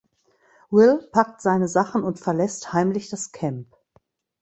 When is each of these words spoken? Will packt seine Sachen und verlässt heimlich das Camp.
Will 0.71 1.07
packt 1.11 1.41
seine 1.43 1.67
Sachen 1.67 2.03
und 2.03 2.19
verlässt 2.19 2.73
heimlich 2.73 3.11
das 3.11 3.31
Camp. 3.33 3.67